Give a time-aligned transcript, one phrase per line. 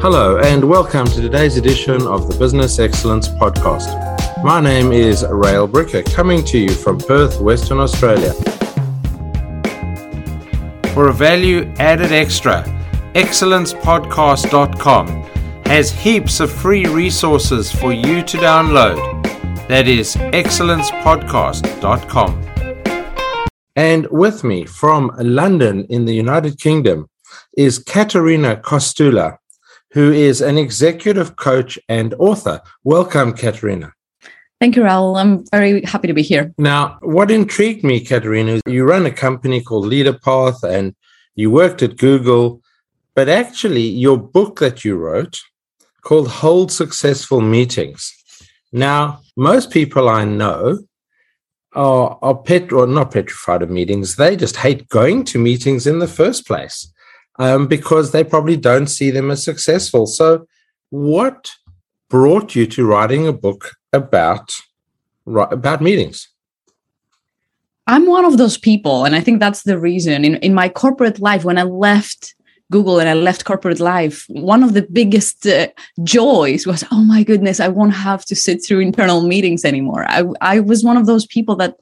[0.00, 3.88] Hello, and welcome to today's edition of the Business Excellence Podcast.
[4.44, 8.32] My name is Rael Bricker, coming to you from Perth, Western Australia.
[10.94, 12.62] For a value added extra,
[13.14, 15.08] excellencepodcast.com
[15.66, 18.98] has heaps of free resources for you to download.
[19.66, 22.44] That is excellencepodcast.com.
[23.74, 27.10] And with me from London in the United Kingdom
[27.56, 29.37] is Katerina Kostula,
[29.92, 32.60] who is an executive coach and author.
[32.84, 33.92] Welcome, Katerina.
[34.60, 35.18] Thank you, Raul.
[35.18, 36.52] I'm very happy to be here.
[36.58, 40.94] Now, what intrigued me, Katerina, is you run a company called LeaderPath and
[41.36, 42.60] you worked at Google,
[43.14, 45.40] but actually, your book that you wrote
[46.02, 48.12] called Hold Successful Meetings.
[48.72, 50.78] Now, most people I know
[51.74, 54.16] are, are pet or not petrified of meetings.
[54.16, 56.92] They just hate going to meetings in the first place
[57.38, 60.06] um, because they probably don't see them as successful.
[60.06, 60.46] So,
[60.90, 61.52] what
[62.08, 64.54] brought you to writing a book about
[65.26, 66.28] about meetings?
[67.86, 70.24] I'm one of those people, and I think that's the reason.
[70.24, 72.34] In in my corporate life, when I left
[72.70, 75.68] Google and I left corporate life, one of the biggest uh,
[76.04, 80.04] joys was, oh my goodness, I won't have to sit through internal meetings anymore.
[80.08, 81.76] I I was one of those people that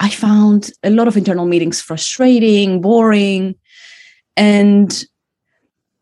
[0.00, 3.54] I found a lot of internal meetings frustrating, boring,
[4.36, 5.04] and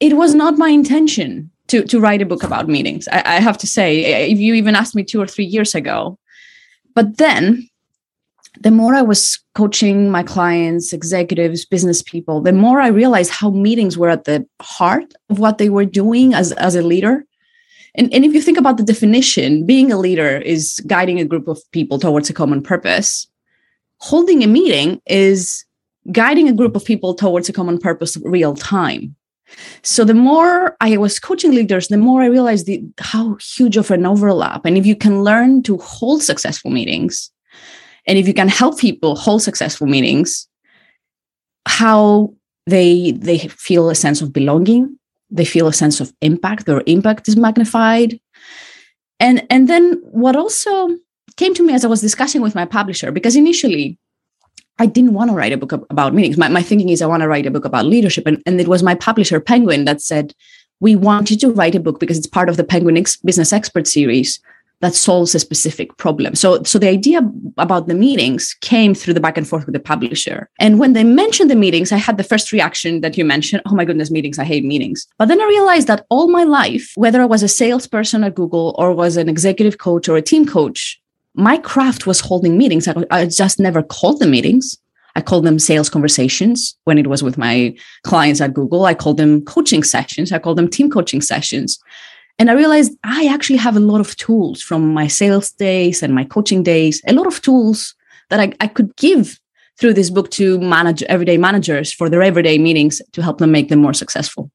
[0.01, 3.09] it was not my intention to, to write a book about meetings.
[3.09, 6.19] I, I have to say, if you even asked me two or three years ago.
[6.95, 7.69] But then
[8.61, 13.51] the more I was coaching my clients, executives, business people, the more I realized how
[13.51, 17.25] meetings were at the heart of what they were doing as, as a leader.
[17.95, 21.49] And, and if you think about the definition, being a leader is guiding a group
[21.49, 23.27] of people towards a common purpose.
[23.99, 25.65] Holding a meeting is
[26.11, 29.15] guiding a group of people towards a common purpose real time.
[29.83, 33.91] So the more I was coaching leaders, the more I realized the, how huge of
[33.91, 34.65] an overlap.
[34.65, 37.31] And if you can learn to hold successful meetings,
[38.07, 40.49] and if you can help people hold successful meetings,
[41.69, 42.35] how
[42.67, 44.99] they they feel a sense of belonging,
[45.31, 48.19] they feel a sense of impact, their impact is magnified.
[49.21, 50.97] And and then what also
[51.37, 53.99] came to me as I was discussing with my publisher, because initially
[54.79, 56.37] I didn't want to write a book about meetings.
[56.37, 58.27] My, my thinking is I want to write a book about leadership.
[58.27, 60.35] And, and it was my publisher, Penguin, that said,
[60.81, 63.53] we want you to write a book because it's part of the Penguin Ex- Business
[63.53, 64.41] Expert series
[64.83, 66.35] that solves a specific problem.
[66.35, 67.21] So, so the idea
[67.57, 70.51] about the meetings came through the back and forth with the publisher.
[70.59, 73.77] And when they mentioned the meetings, I had the first reaction that you mentioned, oh
[73.77, 75.07] my goodness, meetings, I hate meetings.
[75.19, 78.75] But then I realized that all my life, whether I was a salesperson at Google
[78.77, 81.01] or was an executive coach or a team coach,
[81.35, 82.89] my craft was holding meetings.
[82.89, 84.77] I, I just never called them meetings.
[85.15, 88.87] I called them sales conversations when it was with my clients at Google.
[88.87, 90.33] I called them coaching sessions.
[90.33, 91.79] I called them team coaching sessions.
[92.39, 96.15] And I realized I actually have a lot of tools from my sales days and
[96.15, 97.95] my coaching days, a lot of tools
[98.31, 99.39] that I, I could give
[99.79, 103.69] through this book to manage everyday managers for their everyday meetings to help them make
[103.69, 104.51] them more successful.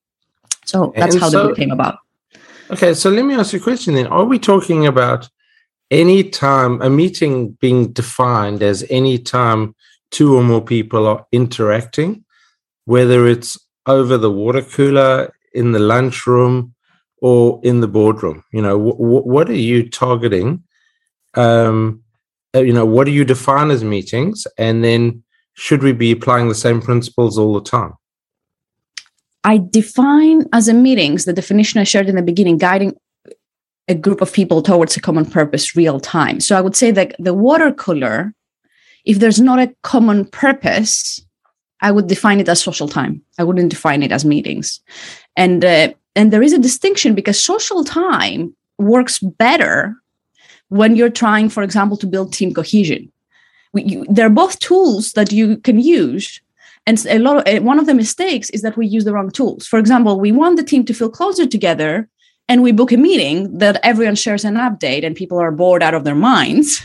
[0.65, 1.99] So that's and how so, the book came about.
[2.71, 4.07] Okay, so let me ask you a question then.
[4.07, 5.29] Are we talking about
[5.91, 9.75] any time a meeting being defined as any time
[10.11, 12.23] two or more people are interacting,
[12.85, 16.73] whether it's over the water cooler, in the lunchroom,
[17.21, 18.43] or in the boardroom?
[18.53, 20.63] You know, w- what are you targeting?
[21.33, 22.03] Um,
[22.55, 24.45] uh, you know, what do you define as meetings?
[24.57, 27.93] And then should we be applying the same principles all the time?
[29.43, 32.95] I define as a meetings the definition I shared in the beginning, guiding
[33.87, 36.39] a group of people towards a common purpose real time.
[36.39, 38.33] So I would say that the water cooler,
[39.05, 41.21] if there's not a common purpose,
[41.81, 43.21] I would define it as social time.
[43.37, 44.81] I wouldn't define it as meetings.
[45.35, 49.95] And uh, and there is a distinction because social time works better
[50.69, 53.11] when you're trying, for example, to build team cohesion.
[53.73, 56.41] We, you, they're both tools that you can use.
[56.87, 59.29] And a lot of, eh, one of the mistakes is that we use the wrong
[59.29, 59.67] tools.
[59.67, 62.09] For example, we want the team to feel closer together,
[62.49, 65.93] and we book a meeting that everyone shares an update and people are bored out
[65.93, 66.81] of their minds.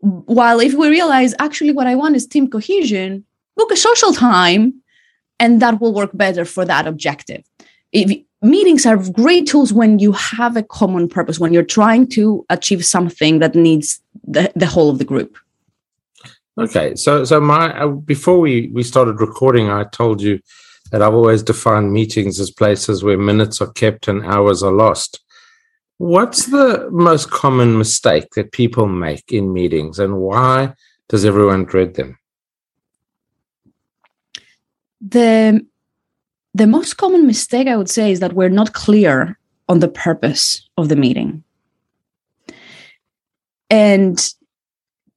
[0.00, 3.24] While if we realize actually what I want is team cohesion,
[3.56, 4.82] book a social time
[5.38, 7.42] and that will work better for that objective.
[7.92, 12.44] If meetings are great tools when you have a common purpose when you're trying to
[12.50, 15.38] achieve something that needs the, the whole of the group
[16.58, 20.38] okay so so my uh, before we we started recording i told you
[20.90, 25.20] that i've always defined meetings as places where minutes are kept and hours are lost
[25.98, 30.72] what's the most common mistake that people make in meetings and why
[31.08, 32.18] does everyone dread them
[35.00, 35.64] the
[36.56, 40.66] the most common mistake I would say is that we're not clear on the purpose
[40.78, 41.44] of the meeting.
[43.68, 44.18] And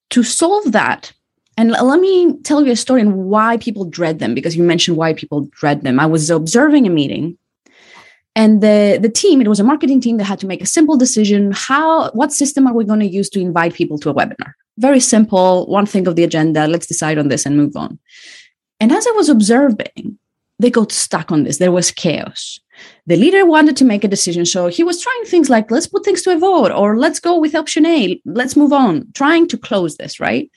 [0.10, 1.13] to solve that,
[1.59, 4.95] and let me tell you a story and why people dread them, because you mentioned
[4.95, 6.00] why people dread them.
[6.00, 7.38] I was observing a meeting
[8.33, 10.95] and the, the team, it was a marketing team that had to make a simple
[10.95, 11.51] decision.
[11.51, 14.53] How, what system are we going to use to invite people to a webinar?
[14.77, 16.65] Very simple, one thing of the agenda.
[16.65, 18.00] Let's decide on this and move on.
[18.79, 20.17] And as I was observing,
[20.59, 21.57] they got stuck on this.
[21.57, 22.57] There was chaos.
[23.05, 24.45] The leader wanted to make a decision.
[24.45, 27.38] So he was trying things like, let's put things to a vote, or let's go
[27.38, 30.50] with option A, let's move on, trying to close this, right?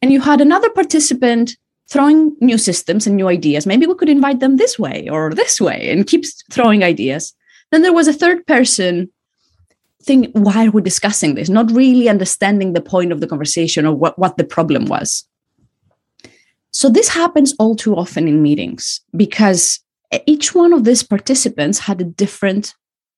[0.00, 1.56] And you had another participant
[1.90, 3.66] throwing new systems and new ideas.
[3.66, 7.34] Maybe we could invite them this way or this way and keeps throwing ideas.
[7.70, 9.10] Then there was a third person
[10.02, 11.48] think, why are we discussing this?
[11.48, 15.24] Not really understanding the point of the conversation or what, what the problem was.
[16.70, 19.80] So this happens all too often in meetings because
[20.26, 22.74] each one of these participants had a different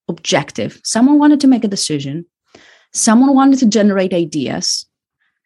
[0.08, 0.80] objective.
[0.84, 2.26] Someone wanted to make a decision,
[2.92, 4.86] someone wanted to generate ideas,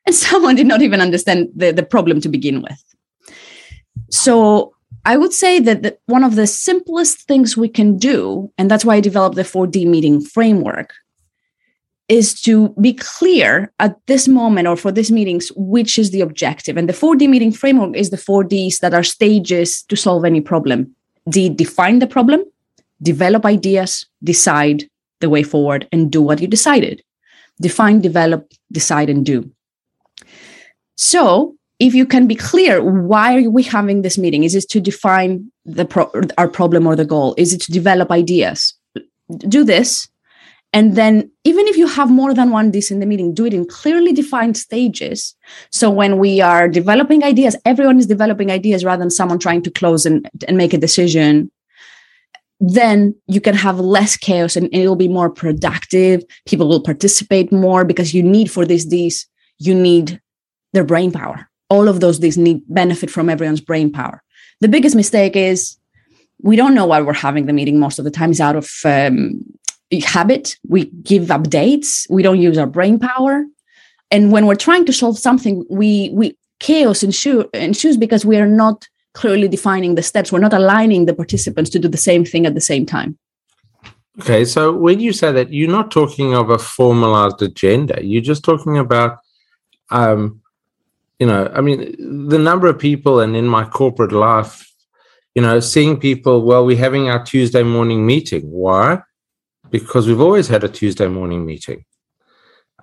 [0.07, 2.83] and someone did not even understand the, the problem to begin with.
[4.11, 4.75] So
[5.05, 8.85] I would say that, that one of the simplest things we can do, and that's
[8.85, 10.95] why I developed the 4D meeting framework,
[12.09, 16.77] is to be clear at this moment or for these meetings which is the objective.
[16.77, 20.95] And the 4d meeting framework is the 4ds that are stages to solve any problem.
[21.29, 22.45] D define the problem
[23.03, 24.85] develop ideas decide
[25.21, 27.03] the way forward and do what you decided.
[27.61, 29.51] Define develop decide and do
[30.97, 34.81] so if you can be clear why are we having this meeting is it to
[34.81, 38.75] define the pro- our problem or the goal is it to develop ideas
[39.49, 40.09] do this
[40.75, 43.55] and then, even if you have more than one this in the meeting, do it
[43.55, 45.37] in clearly defined stages.
[45.71, 49.71] So when we are developing ideas, everyone is developing ideas rather than someone trying to
[49.71, 51.49] close and, and make a decision.
[52.59, 56.25] Then you can have less chaos and it'll be more productive.
[56.45, 59.29] People will participate more because you need for these these,
[59.61, 60.21] you need
[60.75, 61.49] their brain power.
[61.71, 64.23] All of those these need benefit from everyone's brain power.
[64.61, 65.79] The biggest mistake is
[66.43, 67.79] we don't know why we're having the meeting.
[67.79, 69.43] Most of the time is out of um,
[70.05, 70.57] habit.
[70.69, 72.09] We give updates.
[72.11, 73.45] We don't use our brain power.
[74.11, 78.47] And when we're trying to solve something we we chaos ensue, ensues because we are
[78.47, 80.33] not clearly defining the steps.
[80.33, 83.19] We're not aligning the participants to do the same thing at the same time.
[84.21, 88.05] Okay so when you say that you're not talking of a formalized agenda.
[88.05, 89.19] You're just talking about
[89.91, 90.41] um
[91.19, 94.73] you know i mean the number of people and in my corporate life
[95.35, 99.01] you know seeing people well we're having our tuesday morning meeting why
[99.71, 101.85] because we've always had a Tuesday morning meeting.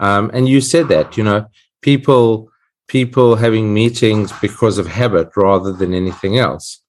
[0.02, 1.46] Um, and you said that, you know,
[1.82, 2.50] people
[2.88, 6.82] people having meetings because of habit rather than anything else.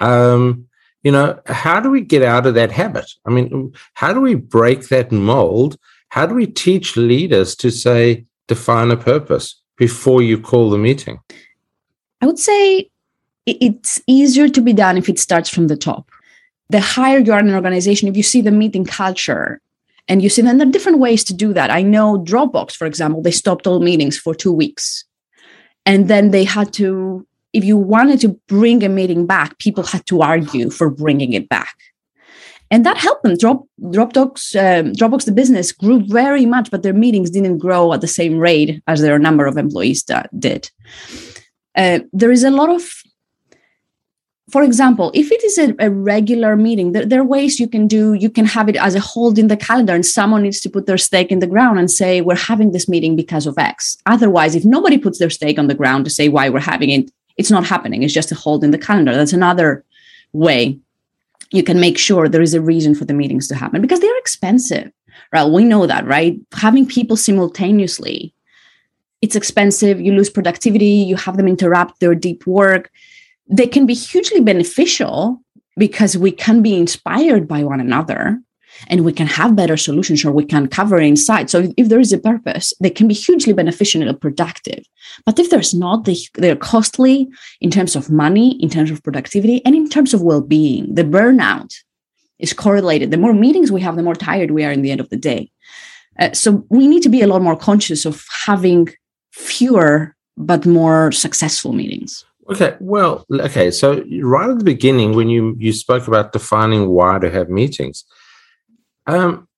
[0.00, 0.66] Um,
[1.04, 3.08] you know, how do we get out of that habit?
[3.24, 5.78] I mean, how do we break that mold?
[6.08, 11.20] How do we teach leaders to say, define a purpose before you call the meeting?
[12.20, 12.90] I would say
[13.46, 16.10] it's easier to be done if it starts from the top
[16.70, 19.60] the higher you are in an organization, if you see the meeting culture
[20.06, 21.70] and you see, then there are different ways to do that.
[21.70, 25.04] I know Dropbox, for example, they stopped all meetings for two weeks.
[25.86, 30.04] And then they had to, if you wanted to bring a meeting back, people had
[30.06, 31.74] to argue for bringing it back.
[32.70, 33.36] And that helped them.
[33.36, 38.00] Drop, Dropbox, um, Dropbox, the business grew very much, but their meetings didn't grow at
[38.00, 40.70] the same rate as their number of employees that did.
[41.74, 42.82] Uh, there is a lot of
[44.50, 47.86] for example, if it is a, a regular meeting, there, there, are ways you can
[47.86, 50.70] do, you can have it as a hold in the calendar and someone needs to
[50.70, 53.98] put their stake in the ground and say, we're having this meeting because of X.
[54.06, 57.10] Otherwise, if nobody puts their stake on the ground to say why we're having it,
[57.36, 58.02] it's not happening.
[58.02, 59.14] It's just a hold in the calendar.
[59.14, 59.84] That's another
[60.32, 60.78] way
[61.50, 64.18] you can make sure there is a reason for the meetings to happen because they're
[64.18, 64.90] expensive.
[65.32, 65.44] Right?
[65.44, 66.38] We know that, right?
[66.52, 68.34] Having people simultaneously,
[69.20, 70.00] it's expensive.
[70.00, 70.86] You lose productivity.
[70.86, 72.90] You have them interrupt their deep work
[73.48, 75.42] they can be hugely beneficial
[75.76, 78.40] because we can be inspired by one another
[78.88, 81.50] and we can have better solutions or we can cover insight.
[81.50, 84.84] So if there is a purpose, they can be hugely beneficial and productive.
[85.26, 87.28] But if there's not, they, they're costly
[87.60, 90.94] in terms of money, in terms of productivity, and in terms of well-being.
[90.94, 91.74] The burnout
[92.38, 93.10] is correlated.
[93.10, 95.16] The more meetings we have, the more tired we are in the end of the
[95.16, 95.50] day.
[96.18, 98.88] Uh, so we need to be a lot more conscious of having
[99.32, 102.24] fewer but more successful meetings.
[102.50, 103.70] Okay, well, okay.
[103.70, 108.04] So right at the beginning, when you you spoke about defining why to have meetings,
[109.08, 109.48] um,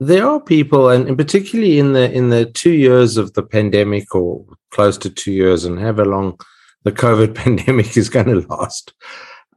[0.00, 4.44] there are people, and, particularly in the in the two years of the pandemic, or
[4.70, 6.40] close to two years, and however long
[6.84, 8.94] the COVID pandemic is going to last,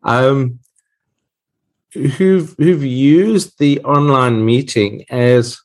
[0.03, 0.59] um,
[1.93, 5.59] who've who've used the online meeting as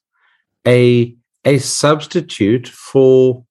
[0.66, 3.44] a a substitute for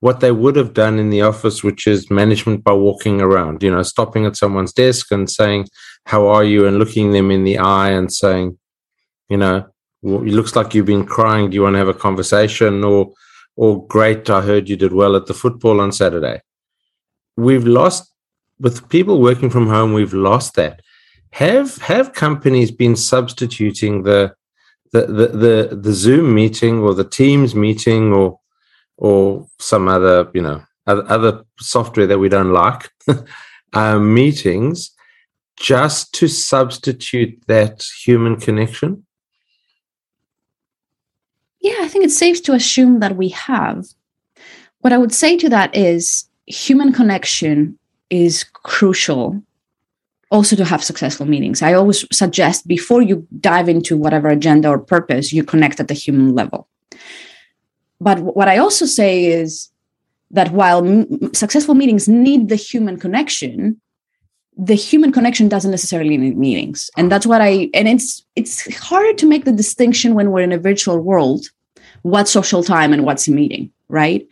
[0.00, 3.70] what they would have done in the office, which is management by walking around, you
[3.70, 5.66] know, stopping at someone's desk and saying,
[6.04, 6.66] How are you?
[6.66, 8.58] and looking them in the eye and saying,
[9.28, 9.66] you know,
[10.02, 11.50] it looks like you've been crying.
[11.50, 12.84] Do you want to have a conversation?
[12.84, 13.12] Or,
[13.56, 16.40] or great, I heard you did well at the football on Saturday.
[17.36, 18.14] We've lost
[18.60, 20.80] with people working from home, we've lost that.
[21.32, 24.34] Have have companies been substituting the
[24.92, 28.38] the the the, the Zoom meeting or the Teams meeting or
[28.96, 32.90] or some other you know other, software that we don't like
[33.72, 34.90] uh, meetings
[35.56, 39.04] just to substitute that human connection?
[41.64, 43.86] Yeah, I think it's safe to assume that we have.
[44.80, 47.78] What I would say to that is human connection
[48.10, 49.42] is crucial
[50.30, 51.62] also to have successful meetings.
[51.62, 55.94] I always suggest before you dive into whatever agenda or purpose, you connect at the
[55.94, 56.68] human level.
[57.98, 59.70] But what I also say is
[60.32, 63.80] that while m- successful meetings need the human connection,
[64.54, 66.90] the human connection doesn't necessarily need meetings.
[66.96, 70.52] And that's what I and it's it's hard to make the distinction when we're in
[70.52, 71.46] a virtual world,
[72.04, 74.28] what's social time and what's a meeting, right?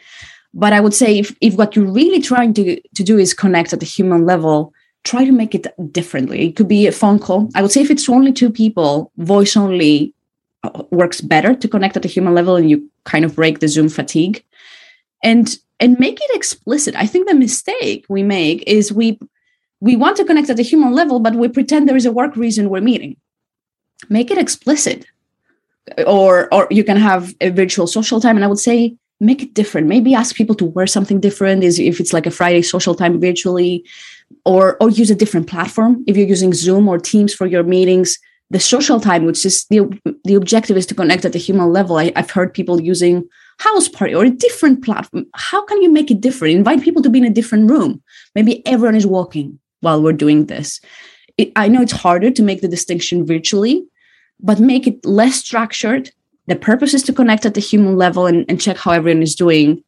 [0.54, 3.72] But I would say if, if what you're really trying to, to do is connect
[3.72, 4.74] at the human level,
[5.04, 6.48] try to make it differently.
[6.48, 7.48] It could be a phone call.
[7.54, 10.14] I would say if it's only two people, voice only
[10.62, 13.68] uh, works better to connect at the human level and you kind of break the
[13.68, 14.44] Zoom fatigue.
[15.24, 16.94] And and make it explicit.
[16.94, 19.18] I think the mistake we make is we
[19.80, 22.36] we want to connect at the human level, but we pretend there is a work
[22.36, 23.16] reason we're meeting.
[24.08, 25.06] Make it explicit.
[26.06, 28.36] Or or you can have a virtual social time.
[28.36, 29.86] And I would say make it different.
[29.86, 33.20] Maybe ask people to wear something different, is if it's like a Friday social time
[33.20, 33.84] virtually,
[34.44, 36.04] or or use a different platform.
[36.06, 38.18] If you're using Zoom or Teams for your meetings,
[38.50, 39.80] the social time, which is the
[40.24, 41.96] the objective is to connect at the human level.
[41.96, 45.26] I, I've heard people using house party or a different platform.
[45.34, 46.54] How can you make it different?
[46.54, 48.02] Invite people to be in a different room.
[48.34, 50.80] Maybe everyone is walking while we're doing this.
[51.38, 53.84] It, I know it's harder to make the distinction virtually,
[54.42, 56.10] but make it less structured.
[56.46, 59.34] The purpose is to connect at the human level and, and check how everyone is
[59.34, 59.82] doing.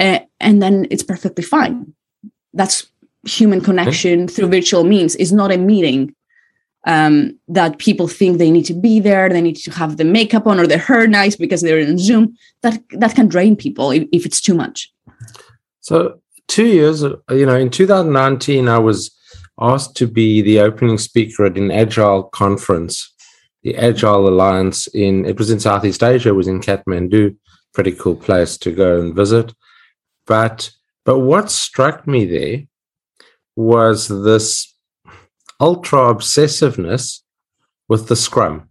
[0.00, 1.92] Uh, and then it's perfectly fine.
[2.54, 2.86] That's
[3.26, 6.14] human connection through virtual means, is not a meeting
[6.84, 10.46] um, that people think they need to be there, they need to have the makeup
[10.46, 12.36] on or their hair nice because they're in Zoom.
[12.62, 14.92] That that can drain people if, if it's too much.
[15.80, 19.10] So two years, you know, in 2019, I was
[19.60, 23.11] asked to be the opening speaker at an Agile conference,
[23.62, 27.36] the Agile Alliance in it was in Southeast Asia, was in Kathmandu,
[27.72, 29.54] pretty cool place to go and visit.
[30.26, 30.70] But
[31.04, 32.62] but what struck me there
[33.56, 34.74] was this
[35.60, 37.20] ultra obsessiveness
[37.88, 38.68] with the scrum,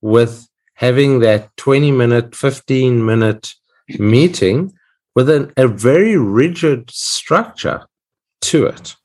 [0.00, 3.54] with having that 20 minute, 15 minute
[3.98, 4.72] meeting
[5.14, 7.86] with an, a very rigid structure
[8.40, 8.96] to it.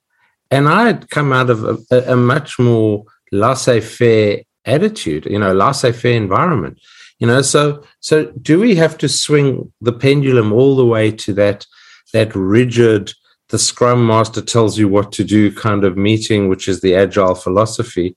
[0.49, 5.53] And I had come out of a, a much more laissez faire attitude, you know,
[5.53, 6.79] laissez faire environment.
[7.19, 11.33] You know, so so do we have to swing the pendulum all the way to
[11.33, 11.65] that
[12.13, 13.13] that rigid
[13.49, 17.35] the scrum master tells you what to do kind of meeting, which is the agile
[17.35, 18.15] philosophy?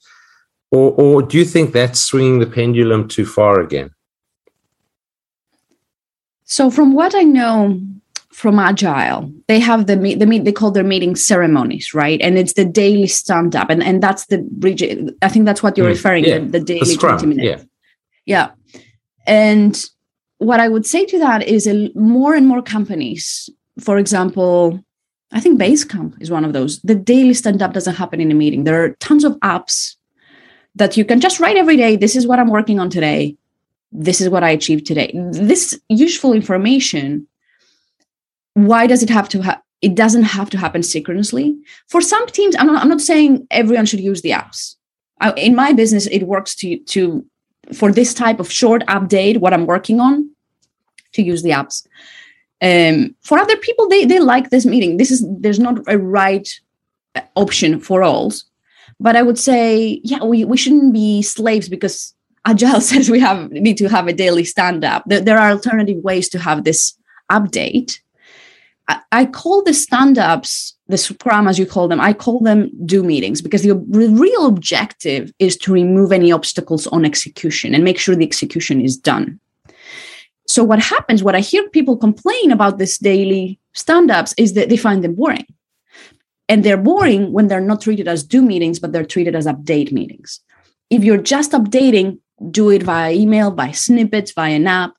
[0.72, 3.90] Or, or do you think that's swinging the pendulum too far again?
[6.44, 7.80] So, from what I know
[8.32, 12.20] from Agile, they have the meet the meet they call their meeting ceremonies, right?
[12.20, 15.14] And it's the daily stand up, and and that's the rigid.
[15.22, 16.38] I think that's what you're mm, referring yeah.
[16.38, 17.66] to the daily the scrum, 20 minutes.
[18.24, 18.82] Yeah, yeah.
[19.26, 19.84] And
[20.38, 24.82] what I would say to that is, a, more and more companies, for example,
[25.32, 26.80] I think Basecamp is one of those.
[26.80, 28.64] The daily stand up doesn't happen in a meeting.
[28.64, 29.96] There are tons of apps
[30.74, 31.96] that you can just write every day.
[31.96, 33.36] This is what I'm working on today.
[33.92, 35.12] This is what I achieved today.
[35.32, 37.26] This useful information.
[38.66, 39.60] Why does it have to have?
[39.80, 41.56] It doesn't have to happen synchronously.
[41.88, 44.76] For some teams, I'm not, I'm not saying everyone should use the apps.
[45.20, 47.24] I, in my business, it works to to
[47.72, 50.30] for this type of short update what I'm working on
[51.12, 51.86] to use the apps
[52.62, 56.60] um, for other people they, they like this meeting this is there's not a right
[57.34, 58.32] option for all
[58.98, 62.14] but i would say yeah we, we shouldn't be slaves because
[62.46, 66.02] agile says we have need to have a daily stand up there, there are alternative
[66.02, 66.96] ways to have this
[67.30, 68.00] update
[69.12, 73.04] I call the stand ups the scrum as you call them i call them do
[73.04, 78.16] meetings because the real objective is to remove any obstacles on execution and make sure
[78.16, 79.38] the execution is done
[80.50, 84.76] so what happens, what I hear people complain about this daily stand-ups is that they
[84.76, 85.46] find them boring.
[86.48, 89.92] And they're boring when they're not treated as do meetings, but they're treated as update
[89.92, 90.40] meetings.
[90.90, 92.18] If you're just updating,
[92.50, 94.94] do it via email, by snippets, via an app.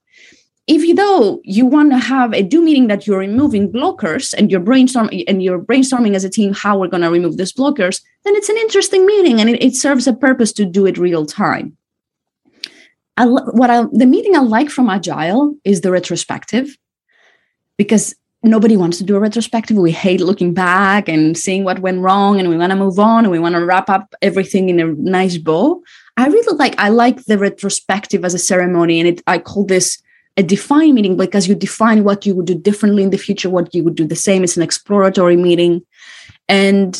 [0.67, 4.51] If you though you want to have a do meeting that you're removing blockers and
[4.51, 8.01] you're brainstorming and you're brainstorming as a team how we're going to remove these blockers,
[8.23, 11.25] then it's an interesting meeting and it, it serves a purpose to do it real
[11.25, 11.75] time.
[13.17, 16.77] I, what I, the meeting I like from Agile is the retrospective
[17.77, 19.77] because nobody wants to do a retrospective.
[19.77, 23.25] We hate looking back and seeing what went wrong, and we want to move on
[23.25, 25.81] and we want to wrap up everything in a nice bow.
[26.17, 30.01] I really like I like the retrospective as a ceremony, and it, I call this
[30.37, 33.73] a define meeting because you define what you would do differently in the future, what
[33.75, 34.43] you would do the same.
[34.43, 35.81] It's an exploratory meeting,
[36.47, 36.99] and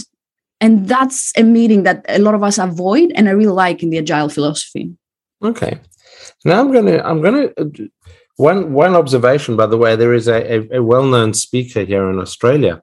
[0.59, 3.89] and that's a meeting that a lot of us avoid, and I really like in
[3.89, 4.91] the agile philosophy.
[5.43, 5.79] Okay,
[6.45, 7.65] now I'm gonna I'm gonna uh,
[8.35, 12.19] one one observation, by the way, there is a, a, a well-known speaker here in
[12.19, 12.81] Australia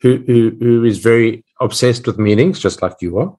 [0.00, 3.36] who, who who is very obsessed with meetings, just like you are.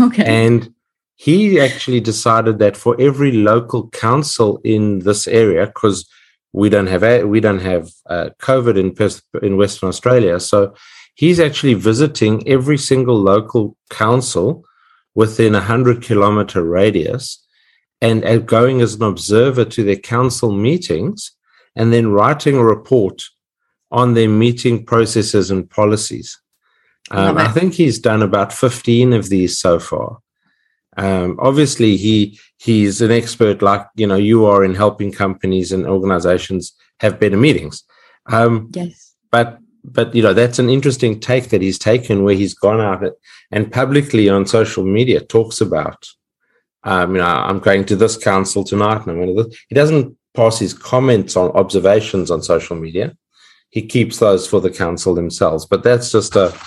[0.00, 0.24] Okay.
[0.24, 0.72] And
[1.20, 6.08] he actually decided that for every local council in this area, because
[6.52, 8.88] we don't have a, we don't have uh, COVID in
[9.44, 10.74] in Western Australia, so
[11.16, 14.64] he's actually visiting every single local council
[15.16, 17.44] within a hundred kilometer radius
[18.00, 21.32] and going as an observer to their council meetings
[21.74, 23.24] and then writing a report
[23.90, 26.40] on their meeting processes and policies.
[27.10, 30.18] Um, I think he's done about 15 of these so far.
[30.98, 35.86] Um, obviously, he he's an expert like you know you are in helping companies and
[35.86, 37.84] organizations have better meetings.
[38.26, 42.54] Um, yes, but but you know that's an interesting take that he's taken where he's
[42.54, 43.02] gone out
[43.50, 46.04] and publicly on social media talks about
[46.84, 49.58] um, you know, I'm going to this council tonight, and I'm going to this.
[49.68, 53.16] He doesn't pass his comments on observations on social media.
[53.70, 55.66] He keeps those for the council themselves.
[55.66, 56.58] But that's just a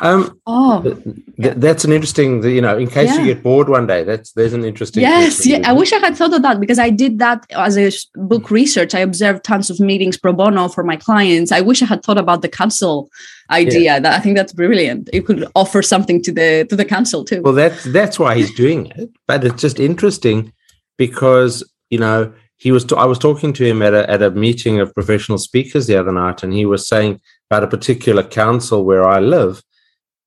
[0.00, 1.04] um, oh, th-
[1.40, 2.42] th- that's an interesting.
[2.42, 3.20] You know, in case yeah.
[3.20, 5.02] you get bored one day, that's there's an interesting.
[5.02, 5.60] Yes, yeah.
[5.64, 8.94] I wish I had thought of that because I did that as a book research.
[8.94, 11.52] I observed tons of meetings pro bono for my clients.
[11.52, 13.10] I wish I had thought about the council
[13.50, 13.80] idea.
[13.80, 14.00] Yeah.
[14.00, 15.10] That I think that's brilliant.
[15.12, 17.42] It could offer something to the to the council too.
[17.42, 19.10] Well, that's that's why he's doing it.
[19.28, 20.54] But it's just interesting
[20.96, 22.86] because you know he was.
[22.86, 25.96] T- I was talking to him at a at a meeting of professional speakers the
[25.96, 29.62] other night, and he was saying about a particular council where I live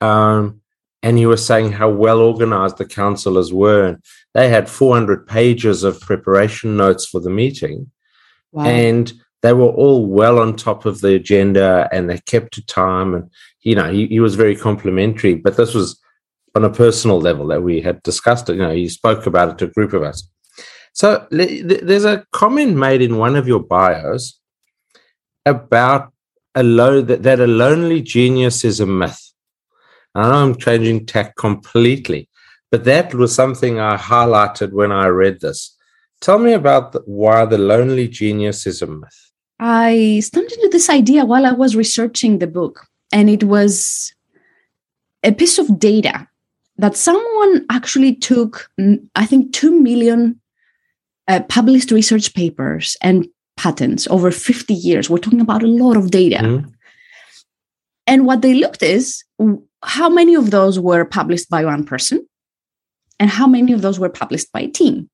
[0.02, 0.62] um,
[1.04, 4.00] and he was saying how well organized the councillors were.
[4.34, 7.92] They had 400 pages of preparation notes for the meeting.
[8.52, 8.66] Wow.
[8.66, 13.14] And they were all well on top of the agenda and they kept to time.
[13.14, 13.30] And,
[13.62, 16.02] you know, he, he was very complimentary, but this was
[16.56, 18.56] on a personal level that we had discussed it.
[18.56, 20.28] You know, he spoke about it to a group of us.
[20.94, 24.40] So there's a comment made in one of your bios
[25.46, 26.14] about
[26.56, 29.25] a low that, that a lonely genius is a myth.
[30.16, 32.30] I know I'm changing tack completely,
[32.72, 35.76] but that was something I highlighted when I read this.
[36.22, 39.32] Tell me about the, why the lonely genius is a myth.
[39.60, 44.14] I stumbled into this idea while I was researching the book, and it was
[45.24, 46.28] a piece of data
[46.78, 50.40] that someone actually took, mm, I think, 2 million
[51.28, 55.10] uh, published research papers and patents over 50 years.
[55.10, 56.38] We're talking about a lot of data.
[56.38, 56.70] Mm-hmm.
[58.08, 59.24] And what they looked is
[59.86, 62.28] how many of those were published by one person
[63.20, 65.10] and how many of those were published by a team.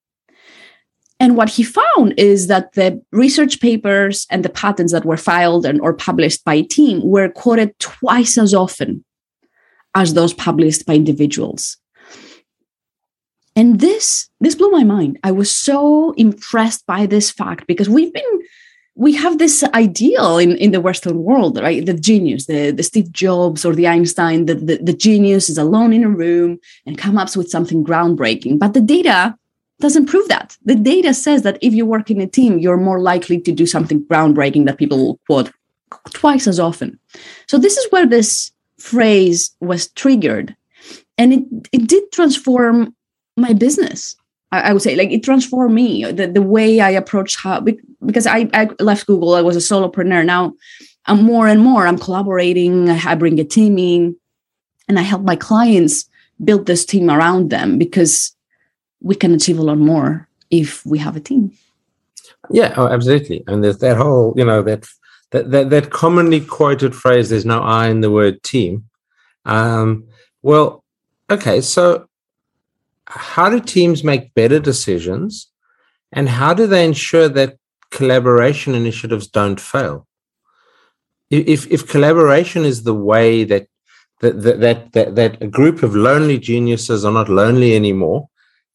[1.19, 5.67] And what he found is that the research papers and the patents that were filed
[5.67, 9.05] and or published by a team were quoted twice as often
[9.93, 11.77] as those published by individuals.
[13.55, 15.19] And this this blew my mind.
[15.23, 18.41] I was so impressed by this fact because we've been
[18.95, 21.85] we have this ideal in, in the Western world, right?
[21.85, 25.93] The genius, the, the Steve Jobs or the Einstein, the, the, the genius is alone
[25.93, 28.59] in a room and come up with something groundbreaking.
[28.59, 29.35] But the data
[29.79, 30.57] doesn't prove that.
[30.65, 33.65] The data says that if you work in a team, you're more likely to do
[33.65, 35.51] something groundbreaking that people will quote
[36.11, 36.99] twice as often.
[37.47, 40.55] So this is where this phrase was triggered.
[41.17, 42.95] And it, it did transform
[43.37, 44.15] my business.
[44.51, 47.61] I, would say like it transformed me the, the way I approach how
[48.05, 50.25] because I, I left Google I was a solopreneur.
[50.25, 50.53] Now
[51.05, 54.15] I'm more and more I'm collaborating I bring a team in
[54.87, 56.05] and I help my clients
[56.43, 58.35] build this team around them because
[58.99, 61.53] we can achieve a lot more if we have a team.
[62.49, 63.43] Yeah oh, absolutely.
[63.47, 64.85] And there's that whole you know that
[65.31, 68.85] that that, that commonly quoted phrase there's no I in the word team.
[69.45, 70.07] Um
[70.41, 70.83] well
[71.29, 72.09] okay so
[73.11, 75.51] how do teams make better decisions
[76.11, 77.57] and how do they ensure that
[77.89, 80.07] collaboration initiatives don't fail
[81.29, 83.67] if if collaboration is the way that
[84.21, 88.29] that, that, that, that a group of lonely geniuses are not lonely anymore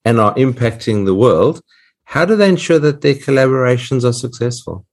[0.04, 1.60] and are impacting the world,
[2.04, 4.84] how do they ensure that their collaborations are successful?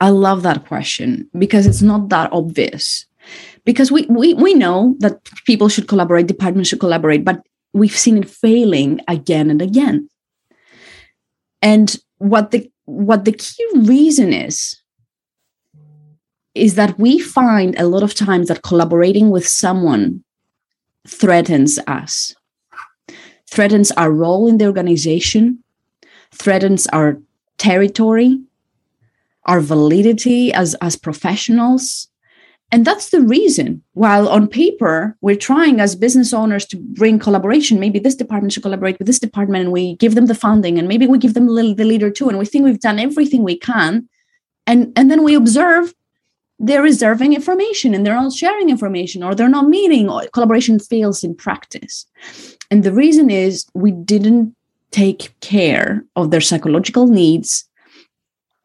[0.00, 3.06] I love that question because it's not that obvious.
[3.64, 7.44] Because we, we, we know that people should collaborate, departments should collaborate, but
[7.78, 10.08] we've seen it failing again and again.
[11.62, 14.80] And what the what the key reason is
[16.54, 20.24] is that we find a lot of times that collaborating with someone
[21.06, 22.34] threatens us,
[23.48, 25.62] threatens our role in the organization,
[26.32, 27.20] threatens our
[27.58, 28.40] territory,
[29.44, 32.08] our validity as, as professionals.
[32.70, 33.82] And that's the reason.
[33.94, 37.80] While on paper, we're trying as business owners to bring collaboration.
[37.80, 40.86] Maybe this department should collaborate with this department and we give them the funding and
[40.86, 42.28] maybe we give them the leader too.
[42.28, 44.08] And we think we've done everything we can.
[44.66, 45.94] And, and then we observe
[46.58, 51.22] they're reserving information and they're not sharing information or they're not meeting or collaboration fails
[51.22, 52.04] in practice
[52.70, 54.54] and the reason is we didn't
[54.90, 57.67] take care of their psychological needs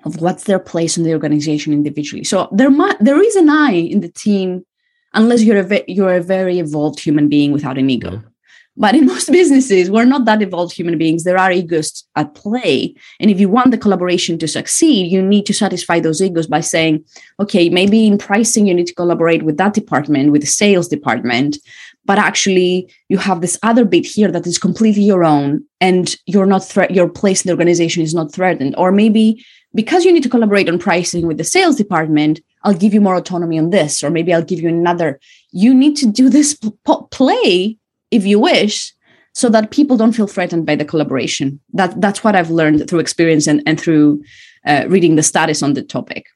[0.05, 3.71] of what's their place in the organization individually so there might there is an eye
[3.71, 4.65] in the team
[5.13, 8.27] unless you're a you're a very evolved human being without an ego mm-hmm.
[8.75, 11.23] but in most businesses, we're not that evolved human beings.
[11.23, 12.95] There are egos at play.
[13.19, 16.61] And if you want the collaboration to succeed, you need to satisfy those egos by
[16.61, 17.05] saying,
[17.39, 21.57] okay, maybe in pricing, you need to collaborate with that department, with the sales department.
[22.05, 26.45] But actually, you have this other bit here that is completely your own, and you're
[26.45, 28.75] not thre- your place in the organization is not threatened.
[28.77, 32.93] Or maybe because you need to collaborate on pricing with the sales department, I'll give
[32.93, 35.19] you more autonomy on this, or maybe I'll give you another.
[35.51, 37.77] You need to do this p- play
[38.11, 38.93] if you wish
[39.33, 42.99] so that people don't feel threatened by the collaboration that that's what i've learned through
[42.99, 44.23] experience and, and through
[44.65, 46.27] uh, reading the studies on the topic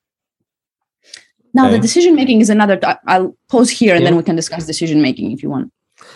[1.54, 1.76] now okay.
[1.76, 4.10] the decision making is another i'll pause here and yeah.
[4.10, 5.72] then we can discuss decision making if you want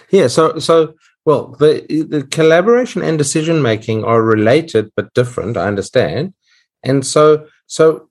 [0.09, 0.93] yeah so so
[1.25, 6.33] well the the collaboration and decision making are related but different i understand
[6.83, 8.07] and so so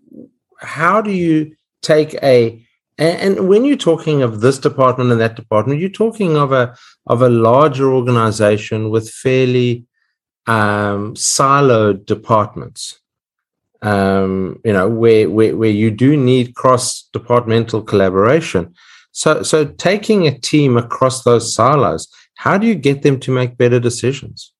[0.58, 2.64] how do you take a
[3.00, 7.22] and, when you're talking of this department and that department, you're talking of a of
[7.22, 9.86] a larger organization with fairly
[10.46, 13.00] um, siloed departments.
[13.82, 18.74] Um, you know, where, where where you do need cross departmental collaboration.
[19.12, 23.56] So so taking a team across those silos, how do you get them to make
[23.56, 24.52] better decisions?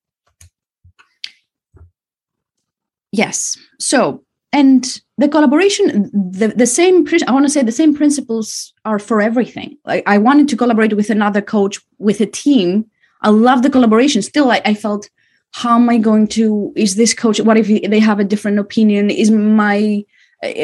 [3.12, 3.58] Yes.
[3.78, 8.98] So and the collaboration the, the same i want to say the same principles are
[8.98, 9.76] for everything.
[9.84, 12.86] Like i wanted to collaborate with another coach with a team.
[13.22, 14.22] I love the collaboration.
[14.22, 15.08] Still I, I felt
[15.52, 19.10] how am i going to is this coach what if they have a different opinion?
[19.10, 20.04] Is my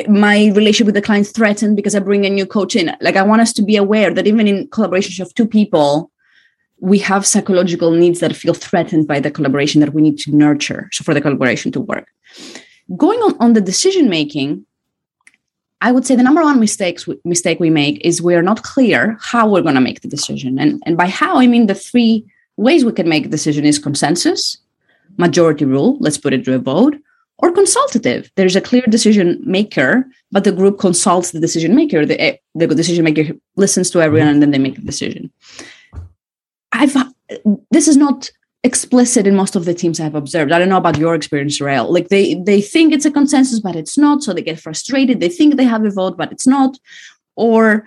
[0.08, 2.96] my relationship with the client threatened because i bring a new coach in?
[3.00, 6.10] Like i want us to be aware that even in collaborations of two people
[6.80, 10.88] we have psychological needs that feel threatened by the collaboration that we need to nurture
[10.92, 12.08] so for the collaboration to work.
[12.96, 14.64] Going on, on the decision making
[15.82, 19.16] i would say the number one mistakes mistake we make is we are not clear
[19.20, 20.58] how we're going to make the decision.
[20.58, 22.24] And, and by how i mean the three
[22.56, 24.58] ways we can make a decision is consensus
[25.18, 26.96] majority rule let's put it to a vote
[27.38, 28.30] or consultative.
[28.36, 32.06] There's a clear decision maker but the group consults the decision maker.
[32.06, 35.30] The, eh, the decision maker listens to everyone and then they make a decision
[36.80, 36.96] i've
[37.70, 38.30] this is not
[38.66, 40.50] explicit in most of the teams I've observed.
[40.50, 41.90] I don't know about your experience, Rael.
[41.90, 44.22] Like they they think it's a consensus, but it's not.
[44.22, 45.20] So they get frustrated.
[45.20, 46.76] They think they have a vote, but it's not.
[47.36, 47.86] Or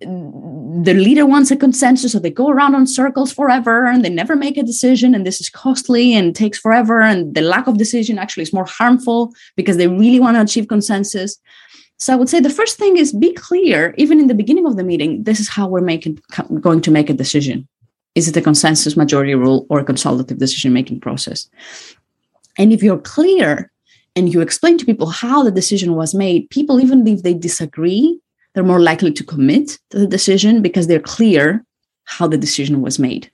[0.00, 4.34] the leader wants a consensus, so they go around on circles forever and they never
[4.34, 5.14] make a decision.
[5.14, 7.02] And this is costly and takes forever.
[7.02, 10.68] And the lack of decision actually is more harmful because they really want to achieve
[10.68, 11.38] consensus.
[11.98, 14.76] So I would say the first thing is be clear, even in the beginning of
[14.76, 16.18] the meeting, this is how we're making
[16.60, 17.68] going to make a decision
[18.14, 21.48] is it a consensus majority rule or a consultative decision making process?
[22.58, 23.70] And if you're clear
[24.14, 28.20] and you explain to people how the decision was made, people, even if they disagree,
[28.54, 31.64] they're more likely to commit to the decision because they're clear
[32.04, 33.30] how the decision was made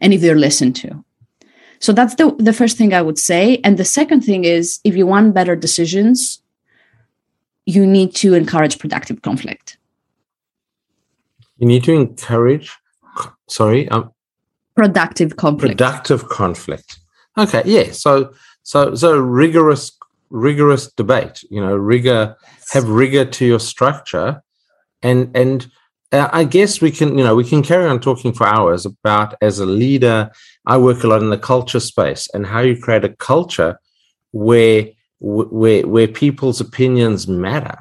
[0.00, 1.04] and if they're listened to.
[1.80, 3.60] So that's the, the first thing I would say.
[3.62, 6.40] And the second thing is if you want better decisions,
[7.66, 9.76] you need to encourage productive conflict.
[11.58, 12.74] You need to encourage
[13.48, 14.10] sorry um
[14.74, 15.76] productive conflict.
[15.76, 17.00] productive conflict.
[17.36, 18.32] Okay yeah so
[18.62, 19.92] so so rigorous
[20.30, 22.36] rigorous debate you know rigor
[22.72, 24.42] have rigor to your structure
[25.02, 25.70] and and
[26.12, 29.34] uh, i guess we can you know we can carry on talking for hours about
[29.40, 30.30] as a leader
[30.66, 33.78] i work a lot in the culture space and how you create a culture
[34.32, 34.88] where
[35.20, 37.78] where where people's opinions matter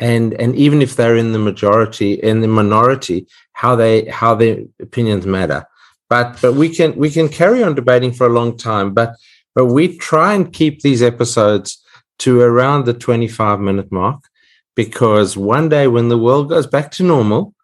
[0.00, 4.58] and and even if they're in the majority in the minority how they how their
[4.80, 5.64] opinions matter.
[6.08, 9.14] But but we can we can carry on debating for a long time but
[9.54, 11.82] but we try and keep these episodes
[12.20, 14.20] to around the 25 minute mark
[14.74, 17.54] because one day when the world goes back to normal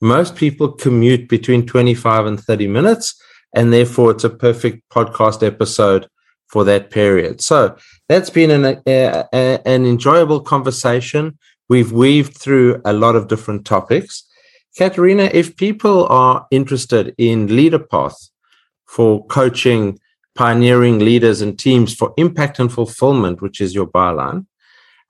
[0.00, 3.20] most people commute between 25 and 30 minutes
[3.54, 6.08] and therefore it's a perfect podcast episode
[6.50, 7.40] for that period.
[7.40, 7.76] So
[8.08, 11.38] that's been an, a, a, an enjoyable conversation
[11.70, 14.24] We've weaved through a lot of different topics.
[14.76, 18.30] Katerina, if people are interested in LeaderPath
[18.86, 20.00] for coaching
[20.34, 24.46] pioneering leaders and teams for impact and fulfillment, which is your byline,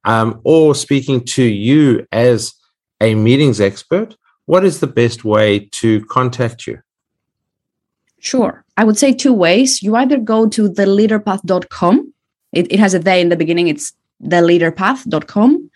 [0.05, 2.53] um, or speaking to you as
[3.01, 6.79] a meetings expert, what is the best way to contact you?
[8.19, 8.67] Sure.
[8.77, 9.83] I would say two ways.
[9.83, 12.13] You either go to theleaderpath.com.
[12.53, 13.69] It, it has a they in the beginning.
[13.69, 15.71] It's theleaderpath.com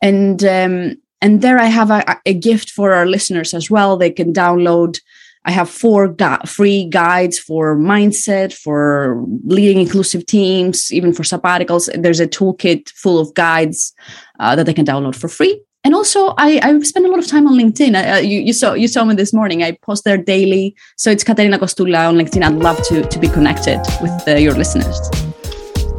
[0.00, 3.96] and um, and there I have a, a, gift for our listeners as well.
[3.96, 5.00] They can download.
[5.44, 6.14] I have four
[6.46, 11.90] free guides for mindset, for leading inclusive teams, even for sabbaticals.
[12.02, 13.94] There's a toolkit full of guides
[14.38, 15.62] uh, that they can download for free.
[15.82, 17.94] And also, I, I spend a lot of time on LinkedIn.
[17.94, 19.62] Uh, you, you, saw you saw me this morning.
[19.62, 20.76] I post there daily.
[20.96, 22.42] So it's Katerina Kostula on LinkedIn.
[22.42, 25.08] I'd love to to be connected with uh, your listeners.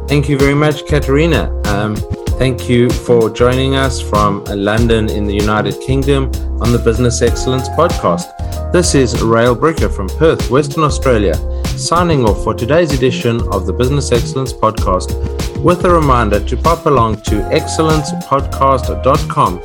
[0.06, 1.50] Thank you very much, Katerina.
[1.66, 1.96] Um,
[2.42, 6.24] Thank you for joining us from London in the United Kingdom
[6.60, 8.72] on the Business Excellence Podcast.
[8.72, 11.36] This is Rael Bricker from Perth, Western Australia,
[11.78, 15.14] signing off for today's edition of the Business Excellence Podcast
[15.62, 19.58] with a reminder to pop along to excellencepodcast.com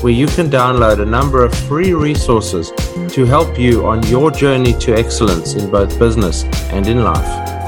[0.00, 2.70] where you can download a number of free resources
[3.12, 7.59] to help you on your journey to excellence in both business and in life.